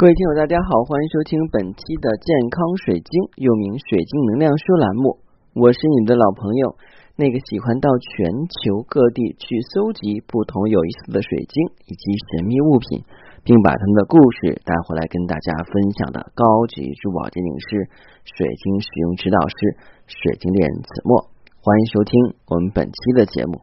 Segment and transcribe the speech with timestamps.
[0.00, 2.56] 各位听友，大家好，欢迎收听本期的健康
[2.88, 5.20] 水晶，又名水晶能量书栏目。
[5.52, 6.72] 我是你的老朋友，
[7.20, 11.52] 那个喜欢到全球各地去搜集不同有意思的水晶
[11.84, 13.04] 以及神秘物品，
[13.44, 17.84] 并把他们的故事带回来跟大家分享的高级珠宝鉴定师、
[18.24, 19.76] 水晶使用指导师、
[20.08, 21.28] 水晶猎人子墨。
[21.60, 22.16] 欢迎收听
[22.48, 23.60] 我们本期的节目。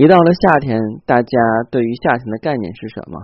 [0.00, 1.36] 一到了夏天，大家
[1.68, 3.20] 对于夏天的概念是什么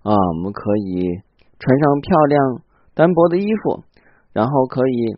[0.00, 0.16] 啊？
[0.16, 1.20] 我们可以。
[1.62, 2.62] 穿上漂亮
[2.92, 3.84] 单薄的衣服，
[4.32, 5.14] 然后可以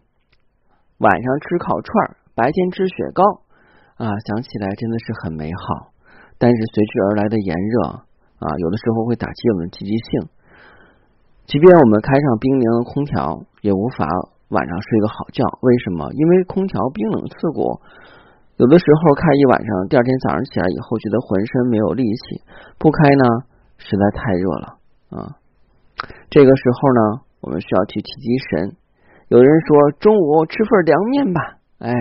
[0.99, 3.25] 晚上吃烤串白天吃雪糕
[3.97, 5.89] 啊，想起来真的是很美好。
[6.37, 8.05] 但是随之而来的炎热
[8.45, 10.29] 啊，有的时候会打击我们的积极性。
[11.47, 14.05] 即便我们开上冰凉的空调，也无法
[14.49, 15.41] 晚上睡个好觉。
[15.63, 16.13] 为什么？
[16.13, 17.81] 因为空调冰冷刺骨，
[18.57, 22.43] 有的时候开一晚上，第二天早上起来以后觉得浑身没有力气。
[22.77, 23.25] 不开呢，
[23.79, 24.67] 实在太热了
[25.11, 25.41] 啊。
[26.31, 27.01] 这个时候呢，
[27.41, 28.77] 我们需要去提提神。
[29.29, 31.41] 有人说中午吃份凉面吧，
[31.79, 31.93] 哎，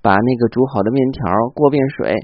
[0.00, 1.22] 把那个煮好的面条
[1.54, 2.14] 过遍水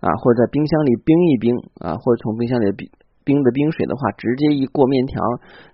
[0.00, 2.90] 啊，或者在冰箱里冰一冰啊，或者从冰箱里冰
[3.24, 5.22] 冰的冰水的话，直接一过面条，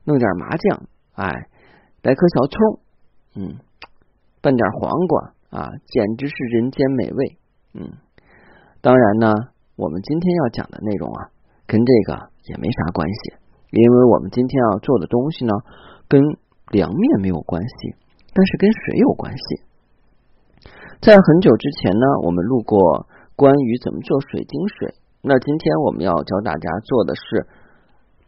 [0.04, 0.82] 弄点麻酱，
[1.14, 1.30] 哎，
[2.02, 2.80] 来颗小葱，
[3.36, 3.56] 嗯，
[4.42, 7.38] 拌点黄瓜啊，简直是人间美味。
[7.74, 7.92] 嗯，
[8.80, 9.32] 当然呢，
[9.76, 11.30] 我们今天要讲的内容啊，
[11.66, 13.43] 跟这个也没啥关系。
[13.74, 15.52] 因为我们今天要做的东西呢，
[16.08, 16.22] 跟
[16.70, 17.94] 凉面没有关系，
[18.32, 19.44] 但是跟水有关系。
[21.00, 24.94] 在很久之前呢，我们录过关于怎么做水晶水。
[25.22, 27.46] 那今天我们要教大家做的是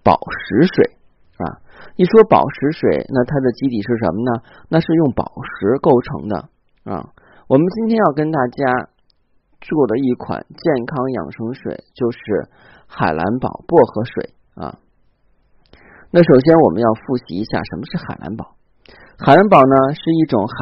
[0.02, 0.96] 宝石水
[1.38, 1.62] 啊。
[1.96, 4.42] 一说宝石水，那它的基底是什么呢？
[4.68, 6.36] 那是用宝石构成的
[6.84, 7.12] 啊。
[7.48, 8.90] 我们今天要跟大家
[9.60, 12.18] 做的一款健康养生水，就是
[12.86, 14.78] 海蓝宝薄荷水啊。
[16.10, 18.54] 那首先我们要复习一下什么是海蓝宝。
[19.18, 20.56] 海蓝宝呢是一种含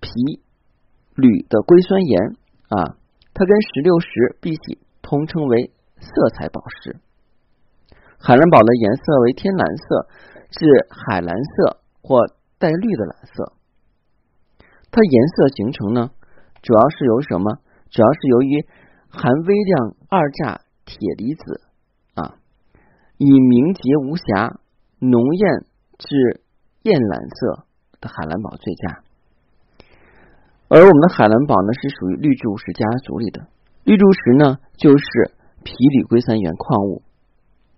[0.00, 0.40] 铍、
[1.14, 2.36] 铝的硅酸盐
[2.68, 2.98] 啊，
[3.32, 6.98] 它跟石榴石、碧玺通称为色彩宝石。
[8.18, 10.08] 海蓝宝的颜色为天蓝色
[10.50, 12.26] 至海蓝色或
[12.58, 13.52] 带绿的蓝色。
[14.90, 16.10] 它颜色形成呢，
[16.62, 17.58] 主要是由什么？
[17.90, 18.66] 主要是由于
[19.08, 21.60] 含微量二价铁离子
[22.14, 22.34] 啊，
[23.18, 24.58] 以明洁无瑕。
[25.10, 25.66] 浓艳
[25.98, 26.40] 至
[26.82, 27.66] 艳蓝色
[28.00, 29.02] 的海蓝宝最佳，
[30.68, 33.46] 而我们的海蓝宝呢是属于绿柱石家族里的。
[33.84, 35.04] 绿柱石呢就是
[35.62, 37.02] 铍铝硅酸盐矿物，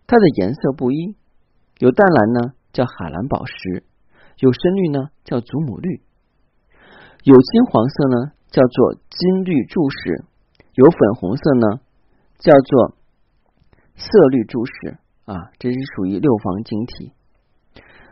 [0.07, 1.17] 它的颜色不一，
[1.79, 3.83] 有淡蓝呢叫海蓝宝石，
[4.39, 6.03] 有深绿呢叫祖母绿，
[7.25, 10.25] 有金黄色呢叫做金绿柱石，
[10.75, 11.81] 有粉红色呢
[12.39, 12.95] 叫做
[13.97, 14.99] 色绿柱石。
[15.27, 17.13] 啊，这是属于六方晶体。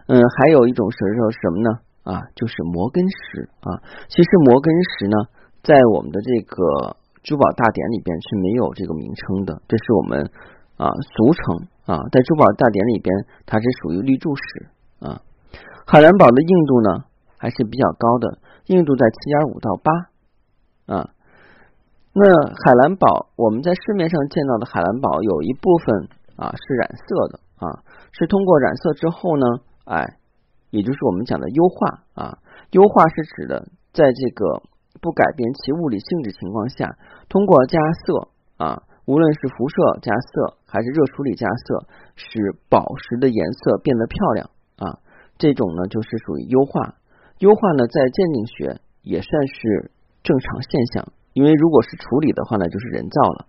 [0.07, 1.71] 嗯，还有一种石头什么呢？
[2.03, 3.81] 啊，就是摩根石啊。
[4.11, 5.17] 其实摩根石呢，
[5.63, 10.29] 在我们的这个珠宝大典里边是没有这个名称的，这是我们
[10.77, 12.03] 啊俗称啊。
[12.11, 13.15] 在珠宝大典里边，
[13.47, 15.23] 它是属于绿柱石啊。
[15.87, 17.05] 海蓝宝的硬度呢
[17.39, 21.11] 还是比较高的，硬度在七点五到八啊。
[22.13, 22.27] 那
[22.67, 26.09] 海蓝宝，我们在市面上见到的海蓝宝有一部分。
[26.37, 29.47] 啊，是染色的啊，是通过染色之后呢，
[29.85, 30.19] 哎，
[30.71, 32.39] 也就是我们讲的优化啊，
[32.71, 34.63] 优化是指的在这个
[35.01, 36.97] 不改变其物理性质情况下，
[37.29, 41.87] 通过加色啊，无论是辐射加色还是热处理加色，
[42.17, 44.99] 使宝石的颜色变得漂亮啊，
[45.39, 46.97] 这种呢就是属于优化。
[47.39, 49.91] 优化呢，在鉴定学也算是
[50.23, 53.47] 正常现象，因为如果是处理的话呢，就是人造了。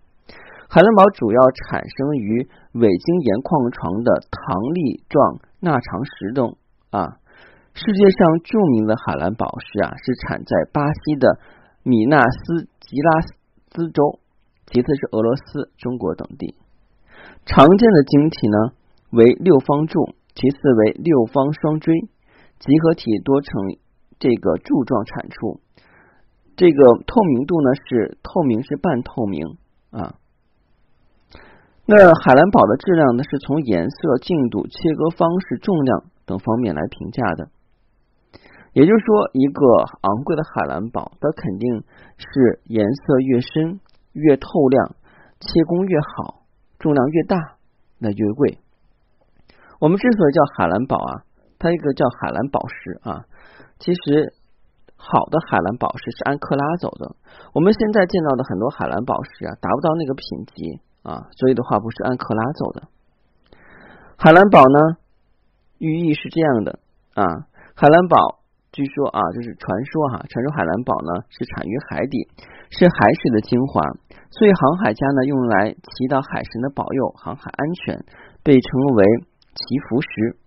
[0.68, 6.58] 海蓝宝主要产生于伪晶岩矿床的糖粒状钠长石中
[6.90, 7.18] 啊。
[7.74, 11.40] 世界上著名的海蓝宝石啊，是产在巴西的
[11.84, 14.20] 米纳斯吉拉斯州，
[14.66, 16.56] 其次是俄罗斯、中国等地。
[17.46, 18.58] 常见的晶体呢
[19.12, 21.94] 为六方柱，其次为六方双锥，
[22.60, 23.52] 集合体多呈
[24.20, 25.60] 这个柱状产出。
[26.56, 29.58] 这个透明度呢是透明是半透明
[29.92, 30.16] 啊。
[31.88, 37.50] 那海蓝宝的质量呢，是从颜色、净度、切割方式、重量等方面来评价的。
[38.74, 39.62] 也就是说，一个
[40.02, 41.84] 昂贵的海蓝宝，它肯定
[42.18, 43.80] 是颜色越深、
[44.14, 44.96] 越透亮、
[45.40, 46.42] 切工越好、
[46.80, 47.38] 重量越大，
[48.00, 48.58] 那越贵。
[49.80, 51.22] 我们之所以叫海蓝宝啊，
[51.60, 53.26] 它一个叫海蓝宝石啊，
[53.78, 54.34] 其实
[54.98, 57.16] 好的海蓝宝石是按克拉走的。
[57.54, 60.82] 我们现在见到的很多海蓝宝石啊，达不到那个品级。
[61.06, 62.88] 啊，所以的话不是按克拉走的。
[64.18, 64.98] 海蓝宝呢，
[65.78, 66.80] 寓意是这样的
[67.14, 68.42] 啊，海蓝宝
[68.72, 72.28] 据说啊，就是传说哈，传说海蓝宝呢是产于海底，
[72.72, 73.82] 是海水的精华，
[74.32, 78.04] 所以航海家呢用来祈祷海神的保佑航海安全，
[78.42, 79.06] 被称为
[79.54, 80.42] 祈福石。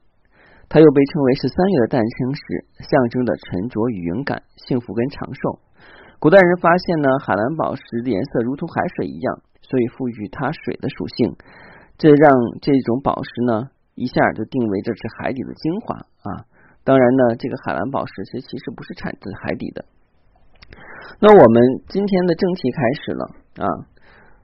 [0.68, 2.42] 它又被称为是三月的诞生石，
[2.84, 5.60] 象征着沉着与勇敢、幸福跟长寿。
[6.20, 11.36] 古代人发现呢，海蓝宝石的颜色如同海水一样，所以赋予它水的属性，
[11.98, 12.32] 这让
[12.62, 16.48] 这种宝石呢一下就定为这是海底的精华啊。
[16.84, 19.84] 当然呢，这个海蓝宝石其实其实不是产自海底的。
[21.20, 21.56] 那我们
[21.88, 23.24] 今天的正题开始了
[23.60, 23.68] 啊。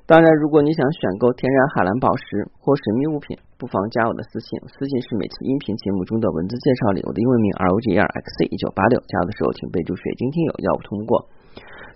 [0.04, 4.52] 当然，如果你想选购天然海蓝宝石或神秘物品，不妨加我的私信。
[4.68, 9.00] 私信是每次音频节目中的文字介绍里，我的英文名 R O G E R X C 一九八六。
[9.00, 11.24] 加的时候请备注“水晶听友”，要不通过。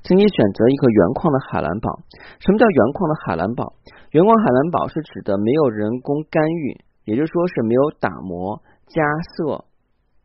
[0.02, 2.00] 请你选择一个原矿的海蓝宝。
[2.40, 3.74] 什么叫原矿的海蓝宝？
[4.10, 9.02] 原矿海蓝宝是指的没有人工干预，也就是说是没有打磨、加
[9.36, 9.64] 色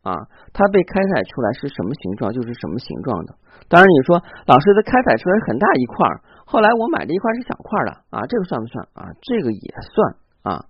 [0.04, 3.36] 啊，它被开采出来是什么形状就是什么形状的。
[3.68, 6.08] 当然，你说老师，它开采出来很大一块。
[6.46, 9.10] 后来我买的一块是小块的啊，这个算不算啊？
[9.22, 10.66] 这个也算啊。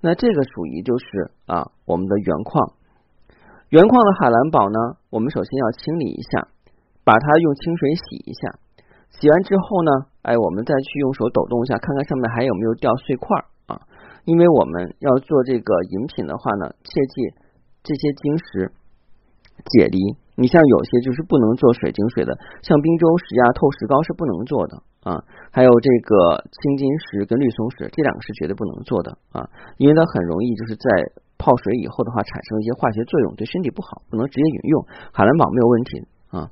[0.00, 2.74] 那这个属于就是啊我们的原矿，
[3.70, 4.78] 原矿的海蓝宝呢，
[5.10, 6.48] 我们首先要清理一下，
[7.04, 8.58] 把它用清水洗一下。
[9.10, 9.90] 洗完之后呢，
[10.22, 13.80] 哎，我们再去用手抖动一下，看看上面还有没有掉碎块啊。
[14.24, 17.34] 因为我们要做这个饮品的话呢，切记
[17.82, 18.72] 这些晶石
[19.66, 19.98] 解离。
[20.34, 22.32] 你像有些就是不能做水晶水的，
[22.62, 25.22] 像冰州石呀、透石膏是不能做的啊。
[25.52, 29.44] 还有这个青金石跟绿松石，这两个是绝对不能做的啊，
[29.76, 30.88] 因为它很容易就是在
[31.36, 34.86] 泡水以后的话产生一些化学作用，对身体不好，不能直接饮用。
[35.12, 35.90] 海蓝宝没有问题
[36.30, 36.50] 啊。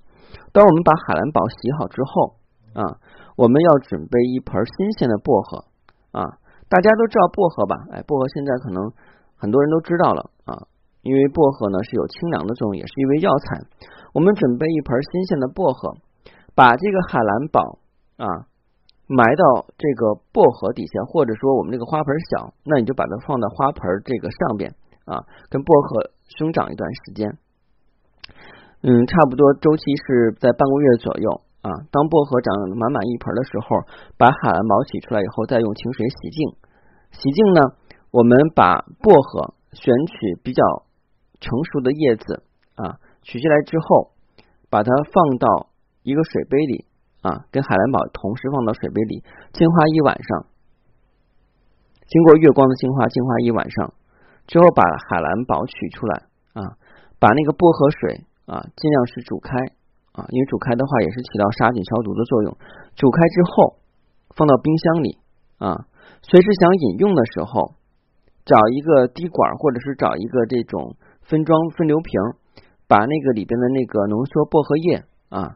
[0.52, 2.36] 当我们把海蓝宝洗好之后
[2.74, 2.98] 啊，
[3.36, 5.64] 我们要准备一盆新鲜的薄荷
[6.12, 6.38] 啊。
[6.68, 7.76] 大家都知道薄荷吧？
[7.90, 8.92] 哎，薄荷现在可能
[9.36, 10.66] 很多人都知道了啊。
[11.02, 13.58] 因为薄荷呢是有清凉的作用，也是一味药材。
[14.12, 15.96] 我们准备一盆新鲜的薄荷，
[16.54, 17.78] 把这个海蓝宝
[18.18, 18.46] 啊
[19.06, 24.74] 埋到这个薄荷底下，或者说我们这个花盆小，那你就把它放到花盆这个上边
[25.06, 27.38] 啊，跟薄荷生长一段时间。
[28.82, 31.70] 嗯，差不多周期是在半个月左右啊。
[31.90, 33.76] 当薄荷长满满一盆的时候，
[34.16, 36.56] 把海蓝宝取出来以后，再用清水洗净。
[37.12, 37.60] 洗净呢，
[38.10, 40.62] 我们把薄荷选取比较。
[41.42, 42.44] 成熟的叶子
[42.74, 44.12] 啊，取下来之后，
[44.68, 45.70] 把它放到
[46.02, 46.84] 一个水杯里
[47.22, 49.24] 啊，跟海蓝宝同时放到水杯里
[49.54, 50.44] 净化一晚上。
[52.06, 53.94] 经过月光的净化，净化一晚上
[54.48, 56.76] 之后，把海蓝宝取出来啊，
[57.18, 59.54] 把那个薄荷水啊，尽量是煮开
[60.10, 62.56] 啊，因为煮开的话也是起到杀菌消毒的作用。
[62.98, 63.78] 煮开之后，
[64.34, 65.18] 放到冰箱里
[65.62, 65.86] 啊，
[66.26, 67.78] 随时想饮用的时候，
[68.44, 70.96] 找一个滴管或者是找一个这种。
[71.22, 72.10] 分装分流瓶，
[72.88, 75.54] 把那个里边的那个浓缩薄荷叶啊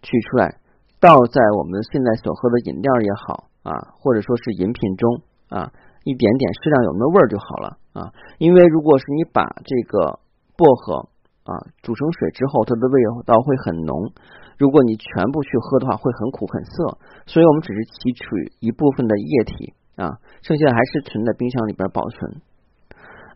[0.00, 0.56] 取出来，
[0.98, 5.20] 倒在我们现在所喝的饮料也好啊，或者说是饮品中
[5.50, 5.70] 啊，
[6.04, 8.14] 一点点适量有那味儿就好了啊。
[8.38, 10.20] 因为如果是你把这个
[10.56, 11.10] 薄荷
[11.44, 11.52] 啊
[11.82, 14.12] 煮成水之后，它的味道会很浓。
[14.58, 16.98] 如果你全部去喝的话，会很苦很涩。
[17.26, 18.24] 所以我们只是提取
[18.60, 22.40] 一部分的液体啊，剩下的还是存在冰箱里边保存。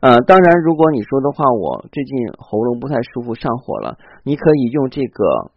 [0.01, 5.51] 呃，当然，如果你说的话，我最近喉咙不太舒服，上火了，你可以用这个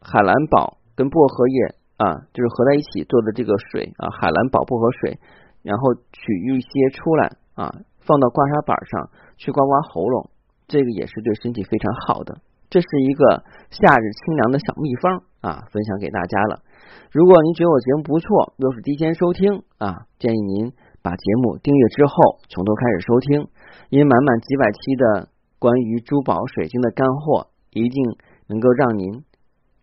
[0.00, 5.18] 海蓝宝跟薄荷叶啊，就是合在一起做的这个水啊，海蓝宝薄荷水，
[5.62, 7.68] 然后取一些出来啊，
[8.00, 10.30] 放到刮痧板上去刮刮喉咙，
[10.70, 12.38] 这个也是对身体非常好的。
[12.70, 13.42] 这是一个
[13.74, 16.62] 夏日清凉的小秘方啊，分享给大家了。
[17.10, 20.72] 如果您觉得我节目不错，又是第一天收听啊，建议您。
[21.02, 22.12] 把节目订阅之后，
[22.50, 23.48] 从头开始收听，
[23.88, 28.04] 因为满满几百期的关于珠宝水晶的干货，一定
[28.48, 29.24] 能够让您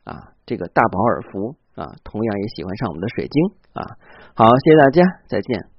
[0.04, 3.98] 啊这个大饱耳福啊，同样也喜欢上我们的水晶啊。
[4.36, 5.77] 好，谢谢大家，再见。